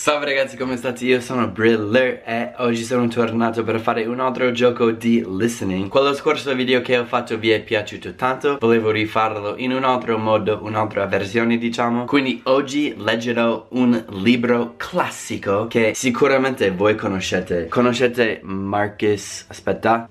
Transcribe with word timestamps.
Salve 0.00 0.24
ragazzi 0.24 0.56
come 0.56 0.78
state? 0.78 1.04
Io 1.04 1.20
sono 1.20 1.48
Briller 1.48 2.22
e 2.24 2.54
oggi 2.56 2.84
sono 2.84 3.06
tornato 3.08 3.62
per 3.64 3.78
fare 3.80 4.06
un 4.06 4.18
altro 4.18 4.50
gioco 4.50 4.92
di 4.92 5.22
listening. 5.28 5.88
Quello 5.88 6.14
scorso 6.14 6.54
video 6.54 6.80
che 6.80 6.96
ho 6.96 7.04
fatto 7.04 7.36
vi 7.36 7.50
è 7.50 7.60
piaciuto 7.62 8.14
tanto 8.14 8.56
Volevo 8.58 8.90
rifarlo 8.90 9.56
in 9.58 9.72
un 9.72 9.84
altro 9.84 10.16
modo, 10.16 10.60
un'altra 10.62 11.04
versione 11.04 11.58
diciamo. 11.58 12.06
Quindi 12.06 12.40
oggi 12.44 12.94
leggerò 12.96 13.66
un 13.72 14.02
libro 14.08 14.72
classico 14.78 15.66
che 15.66 15.92
sicuramente 15.94 16.70
voi 16.70 16.94
conoscete. 16.94 17.68
Conoscete 17.68 18.40
Marcus, 18.42 19.44
aspetta 19.48 20.08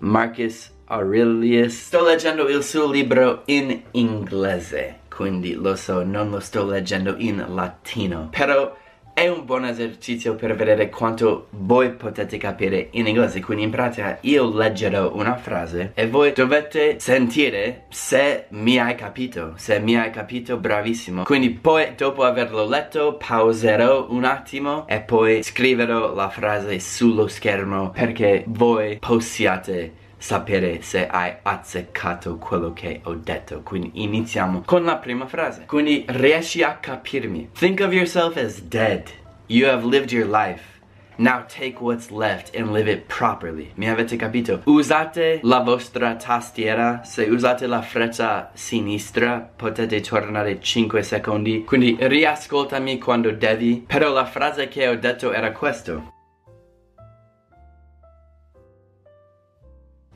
Marcus 0.00 0.70
Aurelius. 0.88 1.86
Sto 1.86 2.04
leggendo 2.04 2.46
il 2.48 2.62
suo 2.62 2.90
libro 2.90 3.44
in 3.46 3.80
inglese 3.92 4.98
Quindi 5.08 5.54
lo 5.54 5.74
so, 5.74 6.04
non 6.04 6.28
lo 6.28 6.38
sto 6.38 6.66
leggendo 6.66 7.14
in 7.16 7.42
latino. 7.48 8.28
Però 8.30 8.80
è 9.14 9.28
un 9.28 9.44
buon 9.44 9.64
esercizio 9.64 10.34
per 10.34 10.56
vedere 10.56 10.88
quanto 10.88 11.48
voi 11.50 11.92
potete 11.92 12.38
capire 12.38 12.88
in 12.92 13.06
inglese 13.06 13.40
quindi 13.40 13.64
in 13.64 13.70
pratica 13.70 14.18
io 14.22 14.54
leggerò 14.54 15.14
una 15.14 15.36
frase 15.36 15.92
e 15.94 16.08
voi 16.08 16.32
dovete 16.32 16.98
sentire 16.98 17.84
se 17.90 18.46
mi 18.50 18.78
hai 18.78 18.94
capito 18.94 19.52
se 19.56 19.78
mi 19.78 19.98
hai 19.98 20.10
capito 20.10 20.56
bravissimo. 20.56 21.22
Quindi 21.24 21.50
poi 21.50 21.94
dopo 21.96 22.24
averlo 22.24 22.66
letto 22.66 23.16
pauserò 23.16 24.06
un 24.10 24.24
attimo 24.24 24.86
e 24.86 25.00
poi 25.00 25.42
scriverò 25.42 26.14
la 26.14 26.28
frase 26.28 26.78
sullo 26.80 27.28
schermo 27.28 27.90
perché 27.90 28.44
voi 28.48 28.98
possiate 28.98 30.00
sapere 30.22 30.82
se 30.82 31.08
hai 31.08 31.34
azzeccato 31.42 32.36
quello 32.36 32.72
che 32.72 33.00
ho 33.02 33.14
detto. 33.14 33.62
Quindi 33.62 33.90
iniziamo 33.94 34.62
con 34.64 34.84
la 34.84 34.96
prima 34.96 35.26
frase. 35.26 35.64
Quindi 35.66 36.04
riesci 36.06 36.62
a 36.62 36.76
capirmi. 36.76 37.50
Think 37.58 37.80
of 37.80 37.92
yourself 37.92 38.36
as 38.36 38.60
dead. 38.60 39.10
You 39.46 39.68
have 39.68 39.84
lived 39.84 40.12
your 40.12 40.28
life. 40.28 40.70
Now 41.16 41.44
take 41.46 41.76
what's 41.80 42.10
left 42.10 42.56
and 42.56 42.72
live 42.72 42.90
it 42.90 43.06
properly. 43.06 43.72
Mi 43.74 43.88
avete 43.88 44.16
capito? 44.16 44.62
Usate 44.64 45.40
la 45.42 45.60
vostra 45.60 46.14
tastiera. 46.14 47.02
Se 47.04 47.24
usate 47.24 47.66
la 47.66 47.82
freccia 47.82 48.50
sinistra 48.54 49.50
potete 49.56 50.00
tornare 50.00 50.60
5 50.60 51.02
secondi. 51.02 51.64
Quindi 51.64 51.96
riascoltami 51.98 52.98
quando 52.98 53.32
devi. 53.32 53.84
Però 53.86 54.10
la 54.10 54.24
frase 54.24 54.68
che 54.68 54.86
ho 54.88 54.96
detto 54.96 55.32
era 55.32 55.52
questo. 55.52 56.20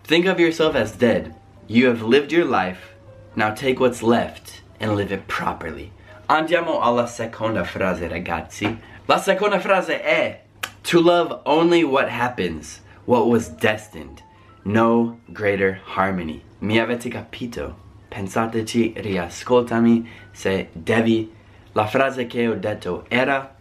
Think 0.07 0.27
of 0.27 0.39
yourself 0.39 0.77
as 0.77 0.93
dead. 0.93 1.35
You 1.67 1.87
have 1.89 2.01
lived 2.01 2.31
your 2.31 2.45
life. 2.45 2.95
Now 3.35 3.53
take 3.53 3.81
what's 3.81 4.05
left 4.05 4.63
and 4.79 4.95
live 4.95 5.11
it 5.11 5.27
properly. 5.27 5.91
Andiamo 6.29 6.81
alla 6.81 7.09
seconda 7.09 7.65
frase, 7.65 8.09
ragazzi. 8.09 8.79
La 9.09 9.19
seconda 9.19 9.59
frase 9.59 10.01
è 10.01 10.37
To 10.85 11.01
love 11.01 11.43
only 11.45 11.83
what 11.83 12.09
happens, 12.09 12.83
what 13.05 13.27
was 13.27 13.49
destined. 13.49 14.23
No 14.65 15.19
greater 15.33 15.81
harmony. 15.85 16.45
Mi 16.61 16.79
avete 16.79 17.11
capito? 17.11 17.75
Pensateci, 18.09 18.95
riascoltami 19.03 20.07
se 20.33 20.69
devi. 20.73 21.33
La 21.73 21.87
frase 21.89 22.29
che 22.29 22.47
ho 22.47 22.55
detto 22.55 23.07
era 23.11 23.57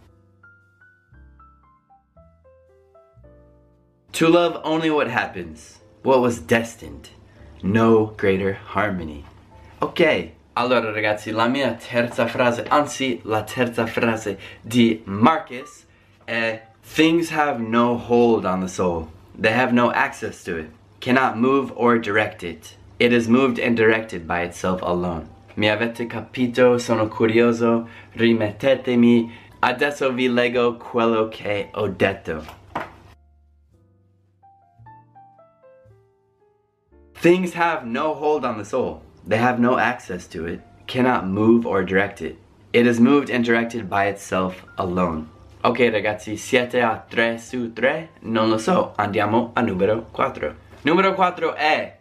To 4.12 4.28
love 4.28 4.60
only 4.62 4.90
what 4.90 5.08
happens 5.08 5.80
what 6.06 6.20
was 6.20 6.38
destined. 6.38 7.10
No 7.62 8.14
greater 8.16 8.54
harmony. 8.54 9.24
Ok, 9.82 10.30
allora 10.54 10.92
ragazzi, 10.92 11.32
la 11.32 11.48
mia 11.48 11.74
terza 11.74 12.26
frase, 12.26 12.64
anzi 12.68 13.20
la 13.24 13.42
terza 13.42 13.86
frase 13.86 14.38
di 14.62 15.02
Marcus 15.04 15.84
è 16.24 16.62
Things 16.94 17.30
have 17.30 17.60
no 17.60 17.96
hold 17.96 18.44
on 18.44 18.60
the 18.60 18.68
soul. 18.68 19.08
They 19.36 19.52
have 19.52 19.72
no 19.72 19.90
access 19.90 20.44
to 20.44 20.56
it. 20.56 20.70
Cannot 21.00 21.36
move 21.36 21.72
or 21.74 21.98
direct 21.98 22.44
it. 22.44 22.76
It 22.98 23.12
is 23.12 23.26
moved 23.26 23.58
and 23.58 23.76
directed 23.76 24.26
by 24.26 24.42
itself 24.44 24.80
alone. 24.82 25.28
Mi 25.56 25.68
avete 25.68 26.06
capito? 26.06 26.78
Sono 26.78 27.08
curioso. 27.08 27.88
Rimettetemi. 28.14 29.30
Adesso 29.58 30.12
vi 30.12 30.28
leggo 30.28 30.76
quello 30.76 31.28
che 31.28 31.70
ho 31.72 31.88
detto. 31.88 32.44
Things 37.26 37.54
have 37.54 37.84
no 37.84 38.14
hold 38.14 38.44
on 38.44 38.56
the 38.56 38.64
soul. 38.64 39.02
They 39.26 39.38
have 39.38 39.58
no 39.58 39.78
access 39.78 40.28
to 40.28 40.46
it, 40.46 40.60
cannot 40.86 41.26
move 41.26 41.66
or 41.66 41.82
direct 41.82 42.22
it. 42.22 42.38
It 42.72 42.86
is 42.86 43.00
moved 43.00 43.30
and 43.30 43.44
directed 43.44 43.90
by 43.90 44.06
itself 44.06 44.64
alone. 44.78 45.28
Ok 45.64 45.90
ragazzi, 45.90 46.36
siete 46.36 46.80
a 46.80 47.04
3 47.10 47.38
su 47.38 47.72
3? 47.72 48.10
Non 48.20 48.48
lo 48.48 48.58
so, 48.58 48.92
andiamo 48.96 49.50
a 49.54 49.60
numero 49.60 50.06
4. 50.12 50.54
Numero 50.82 51.14
4 51.14 51.56
è 51.56 51.96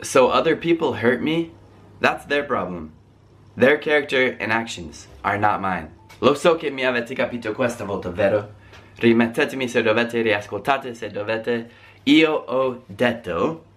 So 0.00 0.32
other 0.32 0.56
people 0.56 0.94
hurt 0.94 1.20
me? 1.20 1.52
That's 2.00 2.26
their 2.26 2.42
problem. 2.42 2.90
Their 3.56 3.78
character 3.78 4.36
and 4.40 4.50
actions 4.50 5.06
are 5.22 5.38
not 5.38 5.60
mine. 5.60 5.90
Lo 6.18 6.34
so 6.34 6.56
che 6.56 6.70
mi 6.70 6.84
avete 6.84 7.14
capito 7.14 7.52
questa 7.52 7.84
volta, 7.84 8.10
vero? 8.10 8.48
Rimettetemi 8.98 9.68
se 9.68 9.80
dovete, 9.80 10.22
riascoltate 10.22 10.92
se 10.94 11.12
dovete. 11.12 11.70
Io 12.02 12.32
ho 12.32 12.82
detto 12.86 13.72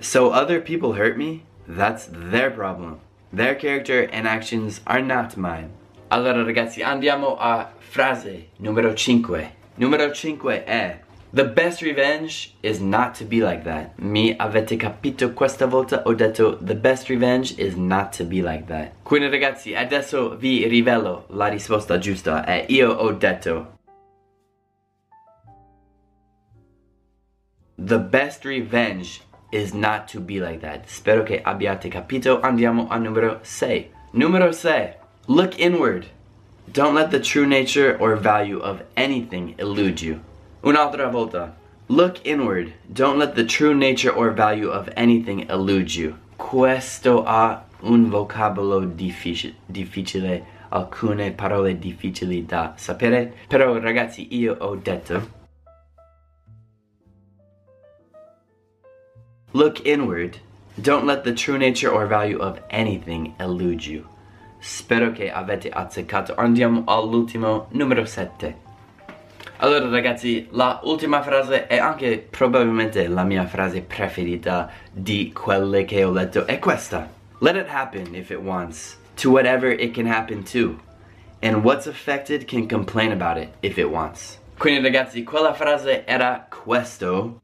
So 0.00 0.30
other 0.30 0.60
people 0.60 0.92
hurt 0.92 1.16
me? 1.16 1.44
That's 1.66 2.06
their 2.10 2.50
problem. 2.50 3.00
Their 3.32 3.54
character 3.54 4.02
and 4.12 4.26
actions 4.26 4.80
are 4.86 5.00
not 5.00 5.36
mine. 5.36 5.70
Allora 6.10 6.44
ragazzi, 6.44 6.82
andiamo 6.82 7.36
a 7.38 7.72
frase 7.78 8.48
numero 8.58 8.94
5. 8.94 9.54
Numero 9.76 10.12
5 10.12 10.64
è 10.64 11.00
The 11.32 11.44
best 11.44 11.82
revenge 11.82 12.54
is 12.62 12.78
not 12.80 13.14
to 13.14 13.24
be 13.24 13.40
like 13.40 13.64
that. 13.64 13.98
Mi 13.98 14.34
avete 14.38 14.76
capito 14.76 15.32
questa 15.32 15.66
volta? 15.66 16.02
Ho 16.04 16.14
detto 16.14 16.56
the 16.60 16.74
best 16.74 17.08
revenge 17.08 17.54
is 17.58 17.74
not 17.74 18.12
to 18.16 18.24
be 18.24 18.42
like 18.42 18.66
that. 18.66 18.92
Quindi 19.02 19.28
ragazzi, 19.28 19.74
adesso 19.74 20.36
vi 20.36 20.66
rivelo 20.68 21.26
la 21.30 21.48
risposta 21.48 21.98
giusta 21.98 22.44
e 22.46 22.66
io 22.68 22.92
ho 22.92 23.12
detto 23.12 23.74
The 27.78 27.98
best 27.98 28.44
revenge 28.44 29.20
is 29.50 29.72
not 29.72 30.08
to 30.08 30.20
be 30.20 30.40
like 30.40 30.60
that. 30.60 30.88
Spero 30.88 31.22
che 31.22 31.40
abbiate 31.42 31.88
capito. 31.88 32.40
Andiamo 32.40 32.88
a 32.88 32.98
numero 32.98 33.40
6. 33.42 33.88
Numero 34.12 34.52
6. 34.52 34.96
Look 35.26 35.58
inward. 35.58 36.06
Don't 36.70 36.94
let 36.94 37.10
the 37.10 37.20
true 37.20 37.46
nature 37.46 37.96
or 37.98 38.16
value 38.16 38.58
of 38.58 38.82
anything 38.96 39.54
elude 39.58 40.00
you. 40.00 40.20
Un'altra 40.62 41.10
volta. 41.10 41.54
Look 41.88 42.18
inward. 42.24 42.72
Don't 42.92 43.18
let 43.18 43.34
the 43.34 43.44
true 43.44 43.74
nature 43.74 44.10
or 44.10 44.32
value 44.32 44.68
of 44.68 44.88
anything 44.96 45.48
elude 45.48 45.94
you. 45.94 46.16
Questo 46.36 47.24
ha 47.24 47.64
un 47.82 48.10
vocabolo 48.10 48.84
difficile, 48.84 49.54
difficile 49.66 50.44
alcune 50.70 51.32
parole 51.32 51.78
difficili 51.78 52.44
da 52.44 52.74
sapere, 52.76 53.32
però 53.46 53.78
ragazzi 53.78 54.26
io 54.36 54.56
ho 54.58 54.74
detto 54.74 55.35
Look 59.56 59.86
inward. 59.86 60.36
Don't 60.78 61.06
let 61.06 61.24
the 61.24 61.32
true 61.32 61.56
nature 61.56 61.88
or 61.88 62.06
value 62.06 62.36
of 62.36 62.60
anything 62.68 63.34
elude 63.40 63.86
you. 63.86 64.04
Spero 64.60 65.12
che 65.12 65.30
avete 65.32 65.70
azzeccato. 65.70 66.34
Andiamo 66.36 66.82
all'ultimo, 66.84 67.66
numero 67.70 68.04
7. 68.04 68.54
Allora 69.60 69.88
ragazzi, 69.88 70.46
la 70.50 70.80
ultima 70.82 71.22
frase 71.22 71.68
è 71.68 71.78
anche 71.78 72.18
probabilmente 72.18 73.08
la 73.08 73.24
mia 73.24 73.46
frase 73.46 73.80
preferita 73.80 74.70
di 74.92 75.32
quelle 75.32 75.86
che 75.86 76.04
ho 76.04 76.12
letto 76.12 76.44
è 76.44 76.58
questa. 76.58 77.08
Let 77.38 77.56
it 77.56 77.68
happen 77.70 78.14
if 78.14 78.28
it 78.28 78.40
wants, 78.40 78.98
to 79.22 79.30
whatever 79.30 79.70
it 79.70 79.94
can 79.94 80.06
happen 80.06 80.42
to. 80.52 80.78
And 81.40 81.64
what's 81.64 81.86
affected 81.86 82.44
can 82.46 82.68
complain 82.68 83.10
about 83.10 83.38
it 83.38 83.54
if 83.62 83.78
it 83.78 83.88
wants. 83.88 84.38
Quindi 84.58 84.82
ragazzi, 84.82 85.24
quella 85.24 85.54
frase 85.54 86.04
era 86.04 86.46
questo. 86.50 87.40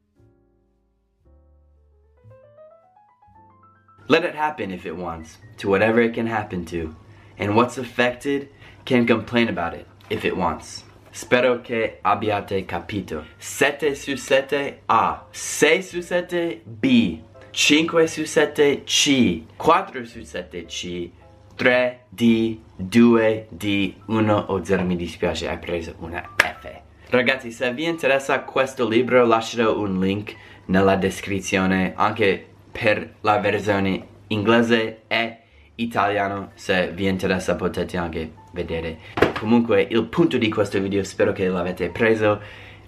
Let 4.07 4.25
it 4.25 4.35
happen 4.35 4.71
if 4.71 4.85
it 4.85 4.97
wants, 4.97 5.37
to 5.57 5.69
whatever 5.69 6.01
it 6.01 6.13
can 6.13 6.27
happen 6.27 6.65
to, 6.65 6.93
and 7.37 7.55
what's 7.55 7.77
affected 7.77 8.49
can 8.85 9.05
complain 9.05 9.47
about 9.47 9.73
it 9.73 9.87
if 10.09 10.25
it 10.25 10.35
wants. 10.35 10.83
Spero 11.11 11.61
che 11.61 11.99
abbiate 12.01 12.65
capito. 12.65 13.23
7 13.37 13.95
su 13.95 14.15
7 14.15 14.81
A. 14.87 15.25
6 15.29 15.83
su 15.83 16.01
7 16.01 16.61
B. 16.65 17.19
Cinque 17.51 18.07
su 18.07 18.25
7 18.25 18.83
C. 18.83 19.43
Quattro 19.55 20.05
su 20.05 20.23
7 20.23 20.65
C. 20.65 21.11
3 21.55 21.99
D. 22.09 22.59
2 22.75 23.47
D. 23.51 23.95
1 24.07 24.45
o 24.47 24.63
0 24.65 24.83
mi 24.83 24.95
dispiace, 24.95 25.47
hai 25.47 25.59
preso 25.59 25.93
una 25.99 26.31
F. 26.35 26.81
Ragazzi, 27.09 27.51
se 27.51 27.71
vi 27.71 27.85
interessa 27.85 28.41
questo 28.41 28.87
libro 28.87 29.23
lascerò 29.23 29.77
un 29.79 29.99
link 29.99 30.35
nella 30.65 30.95
descrizione 30.95 31.93
anche 31.95 32.52
per 32.73 33.13
la 33.21 33.37
versione 33.37 34.07
inglese 34.27 35.03
e 35.07 35.37
italiano 35.75 36.51
se 36.55 36.91
vi 36.91 37.07
interessa 37.07 37.55
potete 37.55 37.97
anche 37.97 38.33
vedere. 38.51 38.97
Comunque 39.39 39.87
il 39.89 40.03
punto 40.05 40.37
di 40.37 40.49
questo 40.49 40.79
video 40.79 41.03
spero 41.03 41.31
che 41.31 41.47
l'avete 41.47 41.89
preso. 41.89 42.41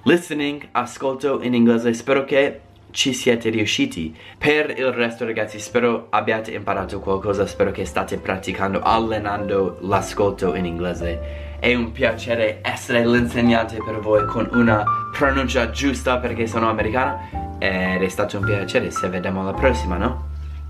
Listening, 0.03 0.67
ascolto 0.71 1.41
in 1.41 1.53
inglese 1.53 1.93
spero 1.93 2.25
che 2.25 2.61
ci 2.91 3.13
siete 3.13 3.49
riusciti. 3.49 4.15
Per 4.37 4.69
il 4.69 4.91
resto 4.91 5.25
ragazzi 5.25 5.59
spero 5.59 6.07
abbiate 6.09 6.51
imparato 6.51 6.99
qualcosa 6.99 7.45
spero 7.45 7.71
che 7.71 7.85
state 7.85 8.17
praticando 8.17 8.79
allenando 8.81 9.77
l'ascolto 9.81 10.55
in 10.55 10.65
inglese. 10.65 11.43
È 11.59 11.73
un 11.73 11.91
piacere 11.91 12.59
essere 12.61 13.05
l'insegnante 13.05 13.77
per 13.83 13.99
voi 13.99 14.25
con 14.25 14.47
una 14.53 14.83
pronuncia 15.11 15.69
giusta 15.71 16.17
perché 16.19 16.47
sono 16.47 16.69
americano 16.69 17.44
ed 17.57 18.01
è 18.01 18.09
stato 18.09 18.37
un 18.37 18.45
piacere 18.45 18.91
se 18.91 19.07
vediamo 19.09 19.41
alla 19.41 19.53
prossima 19.53 19.97
no? 19.97 20.23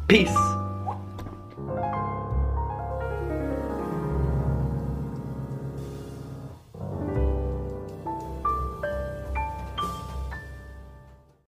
Peace 0.05 0.55